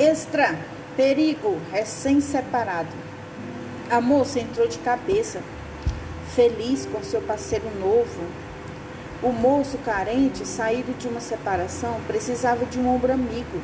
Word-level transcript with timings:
Extra, 0.00 0.56
perigo, 0.96 1.58
recém-separado. 1.72 2.94
A 3.90 4.00
moça 4.00 4.38
entrou 4.38 4.68
de 4.68 4.78
cabeça, 4.78 5.42
feliz 6.36 6.86
com 6.86 7.02
seu 7.02 7.20
parceiro 7.20 7.68
novo. 7.80 8.22
O 9.20 9.32
moço 9.32 9.76
carente, 9.78 10.46
saído 10.46 10.92
de 10.92 11.08
uma 11.08 11.18
separação, 11.18 12.00
precisava 12.06 12.64
de 12.64 12.78
um 12.78 12.94
ombro 12.94 13.12
amigo. 13.12 13.60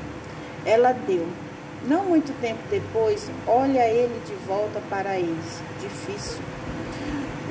Ela 0.67 0.91
deu. 0.91 1.25
Não 1.87 2.05
muito 2.07 2.37
tempo 2.41 2.63
depois, 2.69 3.31
olha 3.47 3.87
ele 3.87 4.21
de 4.27 4.35
volta 4.45 4.83
para 4.91 5.17
eles. 5.17 5.63
Difícil. 5.81 6.41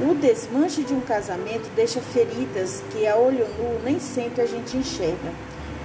O 0.02 0.13
desmanche 0.13 0.84
de 0.84 0.93
um 0.93 1.00
casamento 1.00 1.70
deixa 1.73 2.02
feridas 2.02 2.84
que 2.91 3.07
a 3.07 3.15
olho 3.15 3.47
nu 3.57 3.79
nem 3.81 3.97
sempre 3.97 4.41
a 4.41 4.45
gente 4.45 4.75
enxerga. 4.75 5.31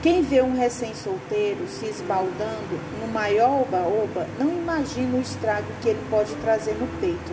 Quem 0.01 0.23
vê 0.23 0.41
um 0.41 0.57
recém-solteiro 0.57 1.67
se 1.67 1.87
esbaldando 1.87 2.79
no 3.01 3.09
maior 3.09 3.63
oba-oba 3.63 4.29
não 4.39 4.49
imagina 4.49 5.19
o 5.19 5.21
estrago 5.21 5.67
que 5.83 5.89
ele 5.89 6.07
pode 6.09 6.33
trazer 6.37 6.75
no 6.75 6.87
peito. 7.01 7.33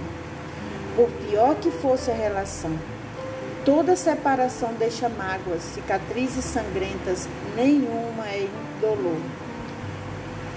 Por 0.96 1.08
pior 1.28 1.54
que 1.56 1.70
fosse 1.70 2.10
a 2.10 2.16
relação, 2.16 2.76
toda 3.64 3.96
separação 3.96 4.74
deixa 4.80 5.08
mágoas, 5.08 5.62
cicatrizes 5.62 6.44
sangrentas, 6.44 7.30
nenhuma 7.56 8.28
é 8.30 8.48
indolor. 8.78 9.22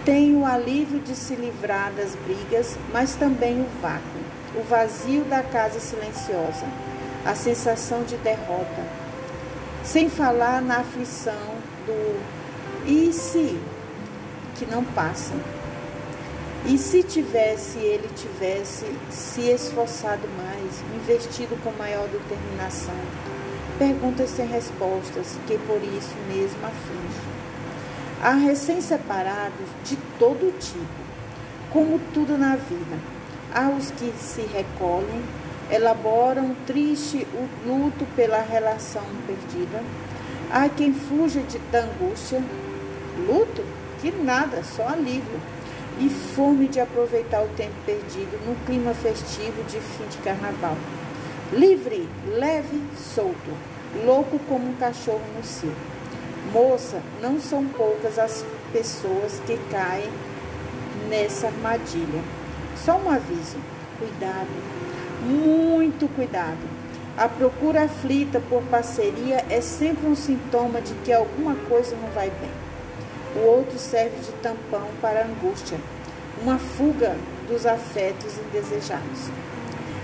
Tem 0.03 0.35
o 0.35 0.47
alívio 0.47 1.01
de 1.01 1.15
se 1.15 1.35
livrar 1.35 1.93
das 1.93 2.15
brigas, 2.15 2.79
mas 2.91 3.17
também 3.17 3.61
o 3.61 3.67
vácuo, 3.83 4.21
o 4.59 4.63
vazio 4.63 5.25
da 5.25 5.43
casa 5.43 5.79
silenciosa, 5.79 6.65
a 7.27 7.35
sensação 7.35 8.03
de 8.05 8.17
derrota. 8.17 8.83
Sem 9.85 10.09
falar 10.09 10.63
na 10.63 10.79
aflição 10.79 11.58
do 11.89 12.39
e 12.87 13.13
se 13.13 13.59
que 14.57 14.67
não 14.67 14.85
passa. 14.85 15.35
E 16.67 16.77
se 16.77 17.03
tivesse, 17.03 17.79
ele 17.79 18.09
tivesse 18.15 18.85
se 19.11 19.43
esforçado 19.43 20.29
mais, 20.37 20.83
investido 21.01 21.57
com 21.63 21.71
maior 21.73 22.09
determinação? 22.09 22.95
Perguntas 23.79 24.31
sem 24.31 24.47
respostas, 24.47 25.39
que 25.47 25.57
por 25.59 25.81
isso 25.83 26.15
mesmo 26.27 26.59
aflige. 26.67 27.29
Há 28.21 28.33
recém-separados 28.33 29.69
de 29.85 29.97
todo 30.19 30.59
tipo, 30.59 31.09
como 31.73 32.01
tudo 32.13 32.37
na 32.37 32.57
vida. 32.57 32.99
Há 33.55 33.69
os 33.69 33.93
que 33.93 34.13
se 34.19 34.43
recolhem, 34.43 35.23
elaboram 35.71 36.57
triste 36.67 37.27
o 37.33 37.69
luto 37.69 38.05
pela 38.17 38.43
relação 38.43 39.05
perdida 39.27 39.81
Há 40.51 40.69
quem 40.69 40.95
fuja 40.95 41.41
de, 41.43 41.59
da 41.71 41.81
angústia, 41.81 42.43
luto, 43.27 43.63
que 44.01 44.11
nada, 44.11 44.63
só 44.65 44.89
alívio, 44.89 45.41
e 46.01 46.09
fome 46.09 46.69
de 46.69 46.81
aproveitar 46.81 47.43
o 47.43 47.49
tempo 47.49 47.75
perdido 47.85 48.39
num 48.47 48.55
clima 48.65 48.95
festivo 48.95 49.63
de 49.65 49.79
fim 49.79 50.07
de 50.09 50.17
carnaval. 50.19 50.77
Livre, 51.53 52.09
leve, 52.27 52.83
solto, 52.97 53.51
louco 54.05 54.39
como 54.49 54.69
um 54.69 54.75
cachorro 54.75 55.23
no 55.37 55.45
cio. 55.45 55.75
Moça, 56.53 57.03
não 57.21 57.39
são 57.39 57.67
poucas 57.67 58.19
as 58.19 58.45
pessoas 58.73 59.41
que 59.47 59.59
caem 59.71 60.09
nessa 61.11 61.49
armadilha. 61.49 62.23
Só 62.77 62.97
um 62.97 63.11
aviso: 63.11 63.59
cuidado, 63.99 64.49
muito 65.27 66.09
cuidado. 66.15 66.88
A 67.19 67.29
procura 67.29 67.83
aflita 67.83 68.41
por 68.49 68.63
parceria 68.63 69.45
é 69.51 69.61
sempre 69.61 70.07
um 70.07 70.15
sintoma 70.15 70.81
de 70.81 70.95
que 71.03 71.13
alguma 71.13 71.57
coisa 71.69 71.97
não 71.97 72.09
vai 72.13 72.31
bem. 72.31 72.53
O 73.35 73.45
outro 73.45 73.77
serve 73.77 74.21
de 74.21 74.31
tampão 74.41 74.87
para 75.03 75.23
a 75.23 75.25
angústia, 75.25 75.81
uma 76.41 76.61
fuga 76.61 77.17
dos 77.49 77.67
afetos 77.67 78.39
indesejados. 78.39 79.31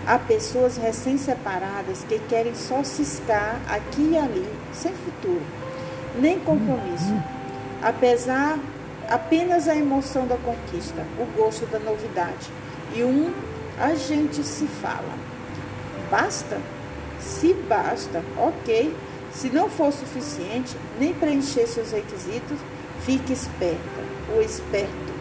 Há 0.04 0.18
pessoas 0.18 0.76
recém-separadas 0.76 2.02
que 2.08 2.18
querem 2.18 2.56
só 2.56 2.82
ciscar 2.82 3.60
aqui 3.68 4.10
e 4.10 4.18
ali, 4.18 4.50
sem 4.72 4.92
futuro, 4.92 5.42
nem 6.18 6.40
compromisso. 6.40 7.14
Apesar 7.80 8.58
apenas 9.08 9.68
a 9.68 9.76
emoção 9.76 10.26
da 10.26 10.36
conquista, 10.38 11.06
o 11.16 11.26
gosto 11.36 11.64
da 11.66 11.78
novidade. 11.78 12.50
E 12.92 13.04
um 13.04 13.32
a 13.78 13.94
gente 13.94 14.42
se 14.42 14.66
fala. 14.66 15.14
Basta? 16.10 16.60
Se 17.24 17.54
basta, 17.54 18.22
ok. 18.36 18.94
Se 19.32 19.48
não 19.50 19.68
for 19.68 19.92
suficiente, 19.92 20.76
nem 20.98 21.12
preencher 21.12 21.66
seus 21.66 21.90
requisitos, 21.90 22.58
fique 23.00 23.32
esperta 23.32 23.78
ou 24.32 24.40
esperto. 24.40 25.14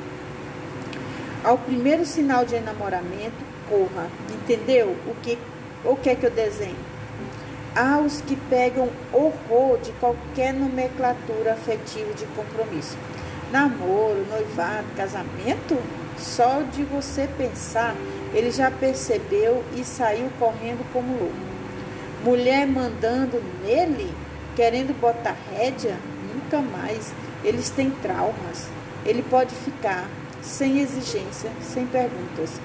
Ao 1.43 1.57
primeiro 1.57 2.05
sinal 2.05 2.45
de 2.45 2.55
enamoramento, 2.55 3.43
corra. 3.67 4.07
Entendeu 4.33 4.95
o 5.07 5.15
que, 5.21 5.37
o 5.83 5.95
que 5.95 6.09
é 6.09 6.15
que 6.15 6.25
eu 6.25 6.31
desenho? 6.31 6.93
Há 7.75 7.97
os 7.97 8.21
que 8.21 8.35
pegam 8.35 8.89
horror 9.11 9.79
de 9.79 9.91
qualquer 9.93 10.53
nomenclatura 10.53 11.53
afetiva 11.53 12.13
de 12.13 12.25
compromisso. 12.27 12.97
Namoro, 13.51 14.25
noivado, 14.29 14.85
casamento? 14.95 15.77
Só 16.17 16.61
de 16.71 16.83
você 16.83 17.27
pensar, 17.35 17.95
ele 18.33 18.51
já 18.51 18.69
percebeu 18.69 19.63
e 19.75 19.83
saiu 19.83 20.29
correndo 20.39 20.85
como 20.93 21.17
louco. 21.17 21.52
Mulher 22.23 22.65
mandando 22.65 23.43
nele, 23.61 24.09
querendo 24.55 24.97
botar 24.97 25.35
rédea, 25.51 25.97
nunca 26.33 26.61
mais. 26.61 27.13
Eles 27.43 27.69
têm 27.69 27.91
traumas. 27.91 28.69
Ele 29.05 29.21
pode 29.23 29.53
ficar 29.53 30.09
sem 30.41 30.79
exigência, 30.79 31.51
sem 31.61 31.85
perguntas. 31.85 32.61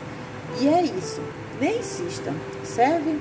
E 0.60 0.68
é 0.68 0.82
isso. 0.82 1.20
Nem 1.60 1.78
insista. 1.78 2.32
Serve? 2.62 3.18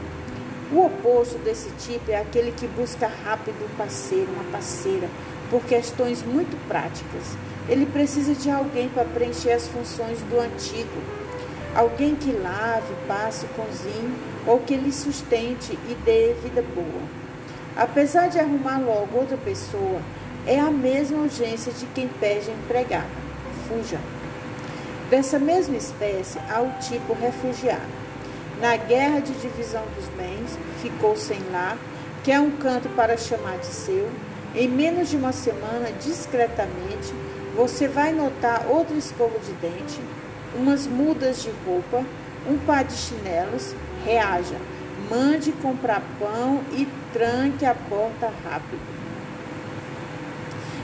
O 0.71 0.85
oposto 0.85 1.39
desse 1.39 1.69
tipo 1.79 2.11
é 2.11 2.17
aquele 2.17 2.51
que 2.51 2.67
busca 2.67 3.07
rápido 3.07 3.55
um 3.65 3.75
parceiro, 3.77 4.31
uma 4.33 4.43
parceira, 4.51 5.09
por 5.49 5.63
questões 5.63 6.21
muito 6.21 6.55
práticas. 6.67 7.35
Ele 7.69 7.85
precisa 7.85 8.35
de 8.35 8.51
alguém 8.51 8.89
para 8.89 9.05
preencher 9.05 9.53
as 9.53 9.67
funções 9.67 10.21
do 10.23 10.39
antigo. 10.39 11.01
Alguém 11.75 12.15
que 12.15 12.31
lave, 12.31 12.93
passe, 13.07 13.45
cozinhe 13.47 14.15
ou 14.45 14.59
que 14.59 14.75
lhe 14.75 14.91
sustente 14.91 15.77
e 15.89 15.95
dê 16.03 16.35
vida 16.43 16.63
boa. 16.73 17.01
Apesar 17.75 18.27
de 18.27 18.39
arrumar 18.39 18.79
logo 18.79 19.17
outra 19.17 19.37
pessoa, 19.37 20.01
é 20.47 20.59
a 20.59 20.71
mesma 20.71 21.19
urgência 21.19 21.71
de 21.71 21.85
quem 21.87 22.07
pede 22.07 22.49
empregada. 22.49 23.05
Fuja. 23.67 23.99
Dessa 25.09 25.37
mesma 25.37 25.77
espécie 25.77 26.39
há 26.49 26.61
o 26.61 26.71
tipo 26.79 27.13
refugiado. 27.13 27.81
Na 28.59 28.75
guerra 28.75 29.19
de 29.19 29.33
divisão 29.33 29.83
dos 29.95 30.07
bens, 30.17 30.57
ficou 30.81 31.15
sem 31.15 31.39
lar, 31.51 31.77
quer 32.23 32.39
um 32.39 32.51
canto 32.51 32.89
para 32.89 33.15
chamar 33.15 33.57
de 33.59 33.67
seu. 33.67 34.09
Em 34.55 34.67
menos 34.67 35.09
de 35.09 35.17
uma 35.17 35.31
semana, 35.31 35.91
discretamente, 36.01 37.13
você 37.55 37.87
vai 37.87 38.11
notar 38.11 38.65
outra 38.67 38.95
escova 38.95 39.37
de 39.39 39.51
dente, 39.53 39.99
umas 40.55 40.87
mudas 40.87 41.43
de 41.43 41.51
roupa, 41.65 42.03
um 42.49 42.57
par 42.59 42.83
de 42.83 42.93
chinelos, 42.93 43.73
reaja, 44.05 44.55
mande 45.09 45.51
comprar 45.51 46.01
pão 46.19 46.61
e 46.71 46.87
tranque 47.13 47.65
a 47.65 47.73
porta 47.73 48.31
rápido. 48.43 48.81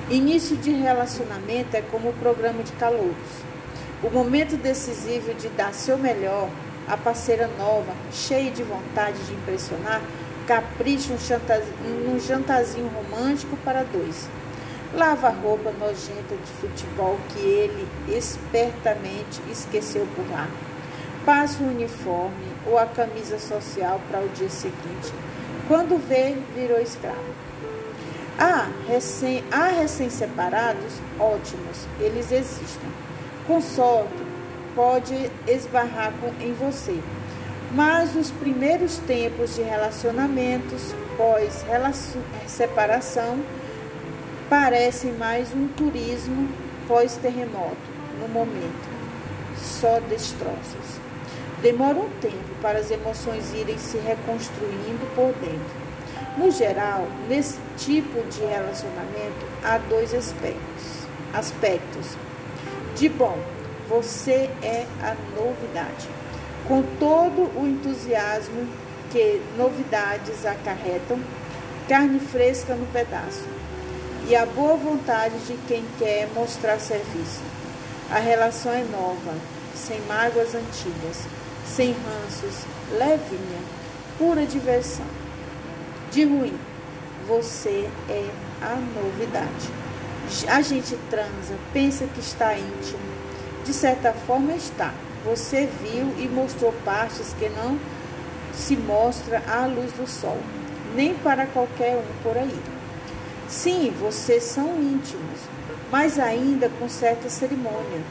Início 0.10 0.58
de 0.58 0.72
relacionamento 0.72 1.76
é 1.76 1.82
como 1.82 2.10
o 2.10 2.14
programa 2.14 2.62
de 2.62 2.72
calouros. 2.74 3.44
O 4.04 4.10
momento 4.10 4.58
decisivo 4.58 5.34
de 5.34 5.48
dar 5.50 5.74
seu 5.74 5.98
melhor, 5.98 6.50
a 6.88 6.98
parceira 6.98 7.50
nova, 7.58 7.94
cheia 8.12 8.52
de 8.52 8.62
vontade 8.64 9.18
de 9.24 9.34
impressionar, 9.34 10.02
capricha 10.46 11.14
um, 11.14 12.20
jantarzinho 12.20 12.90
romântico 12.90 13.56
para 13.64 13.84
dois. 13.84 14.28
Lava 14.96 15.30
a 15.30 15.32
roupa 15.32 15.72
nojenta 15.72 16.36
de 16.36 16.52
futebol 16.62 17.18
que 17.30 17.40
ele 17.40 17.88
espertamente 18.08 19.42
esqueceu 19.52 20.08
por 20.16 20.30
lá. 20.30 20.48
Passa 21.26 21.64
o 21.64 21.68
uniforme 21.68 22.46
ou 22.68 22.78
a 22.78 22.86
camisa 22.86 23.40
social 23.40 24.00
para 24.12 24.22
o 24.22 24.30
dia 24.30 24.52
seguinte. 24.52 25.12
Quando 25.68 25.98
vê, 25.98 26.38
virou 26.54 26.80
escravo. 26.80 27.18
Há 28.38 28.68
recém, 28.88 29.44
há 29.52 29.70
recém-separados 29.70 31.02
ótimos, 31.20 31.88
eles 32.00 32.32
existem. 32.32 32.92
Com 33.48 33.60
sorte, 33.62 34.14
pode 34.76 35.32
esbarrar 35.48 36.14
em 36.40 36.54
você. 36.54 37.00
Mas 37.74 38.16
os 38.16 38.30
primeiros 38.30 39.00
tempos 39.00 39.56
de 39.56 39.64
relacionamentos 39.64 40.94
pós-separação 41.18 43.40
parecem 44.54 45.12
mais 45.14 45.52
um 45.52 45.68
turismo 45.68 46.48
pós-terremoto 46.88 47.76
no 48.20 48.28
momento. 48.28 48.88
Só 49.58 50.00
destroços. 50.02 51.00
Demora 51.64 51.98
um 51.98 52.10
tempo 52.22 52.54
para 52.62 52.78
as 52.78 52.92
emoções 52.92 53.52
irem 53.56 53.80
se 53.80 53.98
reconstruindo 53.98 55.08
por 55.16 55.34
dentro. 55.44 56.38
No 56.38 56.52
geral, 56.52 57.08
nesse 57.28 57.58
tipo 57.78 58.24
de 58.30 58.42
relacionamento 58.42 59.44
há 59.64 59.80
dois 59.80 60.14
aspectos. 60.14 61.08
aspectos. 61.34 62.16
De 62.96 63.10
bom, 63.10 63.40
você 63.90 64.52
é 64.62 64.86
a 65.02 65.16
novidade. 65.36 66.08
Com 66.68 66.84
todo 67.00 67.50
o 67.60 67.68
entusiasmo 67.68 68.68
que 69.12 69.42
novidades 69.58 70.46
acarretam, 70.46 71.20
carne 71.90 72.20
fresca 72.20 72.76
no 72.76 72.86
pedaço, 72.86 73.48
e 74.28 74.36
a 74.36 74.46
boa 74.46 74.78
vontade 74.78 75.38
de 75.40 75.58
quem 75.68 75.84
quer 76.00 76.30
mostrar 76.34 76.80
serviço. 76.80 77.42
A 78.10 78.20
relação 78.20 78.72
é 78.72 78.84
nova, 78.84 79.34
sem 79.76 80.00
mágoas 80.02 80.56
antigas, 80.56 81.26
sem 81.66 81.92
ranços, 81.94 82.66
levinha, 82.92 83.60
pura 84.18 84.46
diversão. 84.46 85.06
De 86.12 86.24
ruim, 86.24 86.58
você 87.28 87.90
é 88.10 88.30
a 88.62 88.76
novidade. 88.76 89.70
A 90.48 90.62
gente 90.62 90.98
transa, 91.10 91.56
pensa 91.74 92.06
que 92.06 92.20
está 92.20 92.58
íntimo. 92.58 93.00
De 93.66 93.74
certa 93.74 94.14
forma 94.14 94.54
está. 94.54 94.94
Você 95.26 95.70
viu 95.82 96.14
e 96.18 96.28
mostrou 96.28 96.74
partes 96.86 97.34
que 97.40 97.50
não 97.50 97.80
se 98.54 98.76
mostra 98.76 99.42
à 99.48 99.66
luz 99.66 99.92
do 99.94 100.08
sol, 100.08 100.38
nem 100.96 101.14
para 101.16 101.46
qualquer 101.48 101.96
um 101.96 102.24
por 102.24 102.38
aí. 102.38 102.83
Sim, 103.48 103.94
vocês 104.00 104.44
são 104.44 104.82
íntimos, 104.82 105.40
mas 105.92 106.18
ainda 106.18 106.70
com 106.80 106.88
certa 106.90 107.30
cerimônia. 107.30 108.02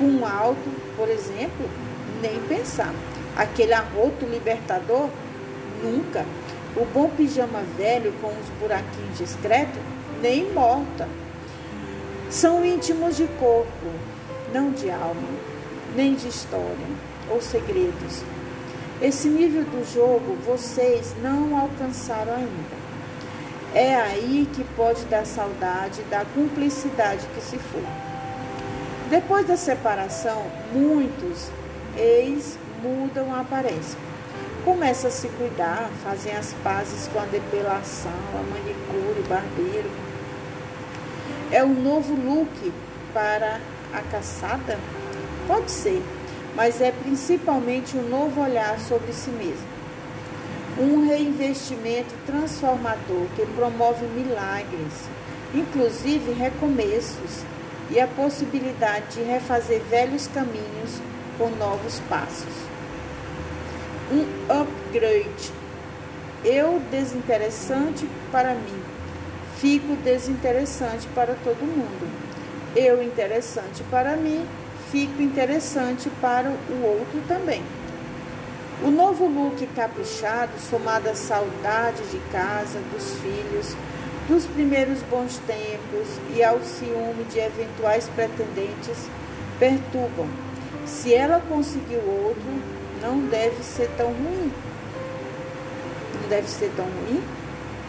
Um 0.00 0.24
alto, 0.24 0.70
por 0.96 1.08
exemplo, 1.08 1.68
nem 2.22 2.40
pensar. 2.48 2.94
Aquele 3.36 3.74
arroto 3.74 4.24
libertador, 4.24 5.10
nunca. 5.82 6.24
O 6.76 6.84
bom 6.84 7.08
pijama 7.08 7.62
velho 7.76 8.12
com 8.20 8.28
os 8.28 8.48
buraquinhos 8.60 9.18
discretos, 9.18 9.80
nem 10.22 10.52
morta. 10.52 11.08
São 12.30 12.64
íntimos 12.64 13.16
de 13.16 13.26
corpo, 13.38 13.86
não 14.52 14.70
de 14.72 14.90
alma, 14.90 15.28
nem 15.94 16.14
de 16.14 16.28
história 16.28 16.86
ou 17.30 17.40
segredos. 17.40 18.22
Esse 19.00 19.28
nível 19.28 19.64
do 19.64 19.84
jogo 19.92 20.36
vocês 20.46 21.14
não 21.22 21.58
alcançaram 21.58 22.34
ainda. 22.34 22.85
É 23.76 23.94
aí 23.94 24.48
que 24.54 24.64
pode 24.74 25.04
dar 25.04 25.26
saudade 25.26 26.00
da 26.04 26.24
cumplicidade 26.24 27.26
que 27.34 27.42
se 27.42 27.58
for. 27.58 27.82
Depois 29.10 29.46
da 29.46 29.54
separação, 29.54 30.46
muitos 30.72 31.50
ex 31.94 32.58
mudam 32.82 33.34
a 33.34 33.40
aparência. 33.40 33.98
Começam 34.64 35.08
a 35.08 35.12
se 35.12 35.28
cuidar, 35.28 35.90
fazem 36.02 36.34
as 36.34 36.54
pazes 36.64 37.06
com 37.08 37.18
a 37.20 37.26
depilação, 37.26 38.10
a 38.32 38.42
manicure, 38.50 39.20
o 39.20 39.28
barbeiro. 39.28 39.90
É 41.52 41.62
o 41.62 41.68
novo 41.68 42.14
look 42.14 42.72
para 43.12 43.60
a 43.92 44.00
caçada? 44.10 44.78
Pode 45.46 45.70
ser, 45.70 46.02
mas 46.54 46.80
é 46.80 46.90
principalmente 46.92 47.94
um 47.94 48.08
novo 48.08 48.40
olhar 48.40 48.80
sobre 48.80 49.12
si 49.12 49.28
mesmo. 49.28 49.75
Um 50.78 51.08
reinvestimento 51.08 52.14
transformador 52.26 53.26
que 53.34 53.46
promove 53.46 54.04
milagres, 54.08 55.08
inclusive 55.54 56.32
recomeços 56.32 57.44
e 57.90 57.98
a 57.98 58.06
possibilidade 58.06 59.14
de 59.14 59.22
refazer 59.22 59.80
velhos 59.88 60.26
caminhos 60.26 61.00
com 61.38 61.48
novos 61.50 61.98
passos. 62.10 62.52
Um 64.12 64.26
upgrade. 64.52 65.50
Eu 66.44 66.78
desinteressante 66.90 68.06
para 68.30 68.54
mim, 68.54 68.82
fico 69.56 69.96
desinteressante 69.96 71.08
para 71.14 71.34
todo 71.42 71.64
mundo. 71.64 72.06
Eu 72.76 73.02
interessante 73.02 73.82
para 73.90 74.14
mim, 74.14 74.44
fico 74.92 75.22
interessante 75.22 76.10
para 76.20 76.50
o 76.50 76.82
outro 76.84 77.22
também. 77.26 77.62
O 78.84 78.90
novo 78.90 79.26
look 79.26 79.66
caprichado, 79.68 80.52
somado 80.60 81.08
à 81.08 81.14
saudade 81.14 82.02
de 82.10 82.18
casa, 82.30 82.78
dos 82.92 83.14
filhos, 83.20 83.74
dos 84.28 84.44
primeiros 84.44 85.00
bons 85.02 85.38
tempos 85.46 86.20
e 86.34 86.44
ao 86.44 86.60
ciúme 86.62 87.24
de 87.24 87.38
eventuais 87.38 88.06
pretendentes, 88.14 89.08
perturbam. 89.58 90.28
Se 90.84 91.14
ela 91.14 91.42
conseguiu 91.48 92.00
outro, 92.00 92.44
não 93.00 93.20
deve 93.28 93.64
ser 93.64 93.88
tão 93.96 94.08
ruim. 94.08 94.52
Não 96.20 96.28
deve 96.28 96.48
ser 96.48 96.70
tão 96.76 96.84
ruim? 96.84 97.22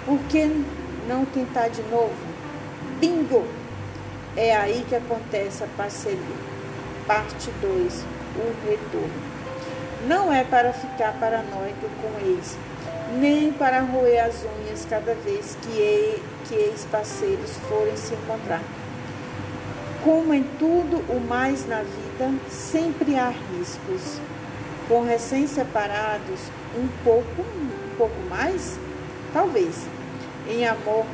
Por 0.06 0.20
que 0.30 0.46
não 1.06 1.26
tentar 1.26 1.68
de 1.68 1.82
novo? 1.84 2.16
Bingo! 2.98 3.46
É 4.38 4.56
aí 4.56 4.86
que 4.88 4.96
acontece 4.96 5.66
a 5.66 5.68
parceria. 5.76 6.18
Parte 7.06 7.52
2, 7.62 8.06
o 8.38 8.70
retorno. 8.70 9.37
Não 10.06 10.32
é 10.32 10.44
para 10.44 10.72
ficar 10.74 11.14
paranoico 11.14 11.90
com 12.02 12.30
ex, 12.30 12.56
nem 13.20 13.52
para 13.52 13.80
roer 13.82 14.26
as 14.26 14.46
unhas 14.46 14.86
cada 14.88 15.16
vez 15.16 15.58
que, 15.62 16.22
que 16.48 16.56
ex-parceiros 16.56 17.58
forem 17.68 17.98
se 17.98 18.14
encontrar. 18.14 18.62
Como 20.04 20.34
em 20.34 20.44
tudo 20.60 20.98
o 21.10 21.20
mais 21.20 21.68
na 21.68 21.80
vida, 21.80 22.32
sempre 22.50 23.16
há 23.16 23.30
riscos. 23.30 24.22
Com 24.88 25.04
recém-separados, 25.04 26.40
um 26.78 26.88
pouco, 27.04 27.42
um 27.42 27.96
pouco 27.98 28.22
mais? 28.30 28.80
Talvez. 29.34 29.88
Em 30.48 30.66
amor, 30.66 31.06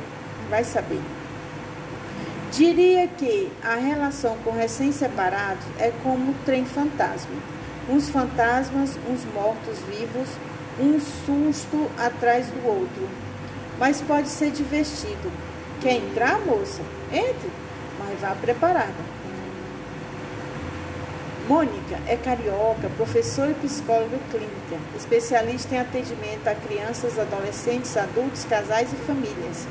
vai 0.48 0.62
saber. 0.62 1.00
Diria 2.52 3.08
que 3.08 3.50
a 3.64 3.74
relação 3.74 4.36
com 4.44 4.52
recém-separados 4.52 5.64
é 5.80 5.90
como 6.04 6.30
um 6.30 6.34
trem 6.44 6.64
fantasma 6.64 7.34
uns 7.88 8.08
fantasmas, 8.08 8.98
uns 9.08 9.24
mortos-vivos, 9.32 10.28
um 10.80 11.00
susto 11.00 11.90
atrás 11.98 12.46
do 12.48 12.66
outro. 12.66 13.08
Mas 13.78 14.00
pode 14.00 14.28
ser 14.28 14.50
divertido. 14.50 15.30
Quer 15.80 15.96
entrar, 15.96 16.38
moça? 16.40 16.82
Entre, 17.12 17.50
mas 17.98 18.20
vá 18.20 18.34
preparada. 18.40 19.14
Mônica 21.46 21.98
é 22.06 22.16
carioca, 22.16 22.88
professora 22.96 23.50
e 23.50 23.54
psicóloga 23.54 24.18
clínica, 24.30 24.78
especialista 24.96 25.74
em 25.74 25.78
atendimento 25.78 26.48
a 26.48 26.54
crianças, 26.54 27.18
adolescentes, 27.18 27.94
adultos, 27.98 28.44
casais 28.44 28.90
e 28.92 28.96
famílias. 28.96 29.66